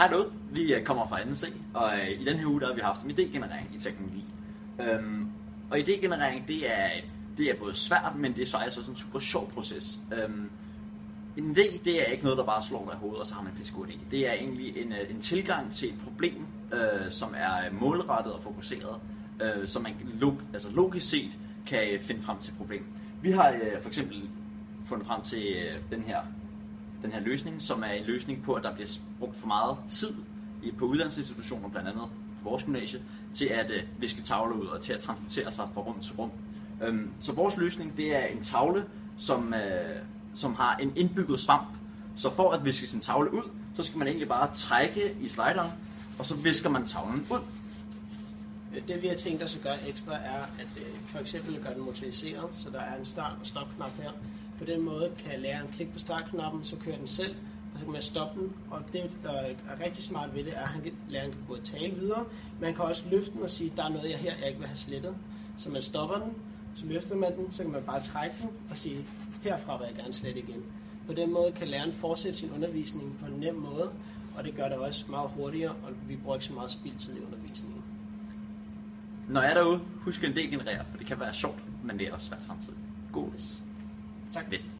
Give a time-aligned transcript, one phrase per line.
[0.00, 0.24] Hej du.
[0.50, 1.44] vi øh, kommer fra NC,
[1.74, 4.24] og øh, i den her uge der har vi haft en idégenerering i teknologi.
[4.80, 5.28] Øhm,
[5.70, 6.88] og idégenerering, det er,
[7.36, 10.00] det er både svært, men det er faktisk også en super sjov proces.
[10.12, 10.50] Øhm,
[11.36, 13.42] en idé, det er ikke noget, der bare slår dig i hovedet, og så har
[13.42, 13.98] man en pisse idé.
[14.10, 18.42] Det er egentlig en, øh, en tilgang til et problem, øh, som er målrettet og
[18.42, 19.00] fokuseret,
[19.42, 22.84] øh, så man log, altså logisk set kan øh, finde frem til et problem.
[23.22, 24.30] Vi har øh, for eksempel
[24.84, 26.20] fundet frem til øh, den her
[27.02, 28.88] den her løsning, som er en løsning på, at der bliver
[29.18, 30.14] brugt for meget tid
[30.62, 32.04] i, på uddannelsesinstitutioner, blandt andet
[32.42, 33.02] på vores gymnasie,
[33.32, 36.30] til at øh, viske tavler ud og til at transportere sig fra rum til rum.
[36.82, 38.84] Øhm, så vores løsning, det er en tavle,
[39.18, 39.96] som, øh,
[40.34, 41.68] som har en indbygget svamp.
[42.16, 45.70] Så for at viske sin tavle ud, så skal man egentlig bare trække i slideren,
[46.18, 47.40] og så visker man tavlen ud.
[48.76, 51.74] Øh, det vi har tænkt os at gøre ekstra er, at øh, for eksempel gøre
[51.74, 54.10] den motoriseret, så der er en start- og stopknap her.
[54.60, 57.34] På den måde kan læreren klikke på startknappen, så kører den selv,
[57.72, 58.52] og så kan man stoppe den.
[58.70, 61.60] Og det, der er rigtig smart ved det, er, at han kan, læreren kan både
[61.60, 62.24] tale videre,
[62.60, 64.68] man kan også løfte den og sige, der er noget jeg her, jeg ikke vil
[64.68, 65.14] have slettet.
[65.56, 66.34] Så man stopper den,
[66.74, 69.06] så løfter man den, så kan man bare trække den og sige,
[69.42, 70.62] herfra vil jeg gerne slette igen.
[71.06, 73.90] På den måde kan læreren fortsætte sin undervisning på en nem måde,
[74.36, 77.20] og det gør det også meget hurtigere, og vi bruger ikke så meget spildtid i
[77.20, 77.82] undervisningen.
[79.28, 82.08] Når jeg er derude, husk en idé generere, for det kan være sjovt, men det
[82.08, 82.78] er også svært samtidig.
[83.12, 83.60] God.
[84.30, 84.62] xác định.